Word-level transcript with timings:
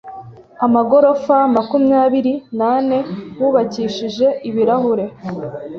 amagorofa 0.65 1.35
makumyabiri 1.55 2.33
nane 2.59 2.97
wubakishije 3.39 4.27
ibirahure 4.49 5.05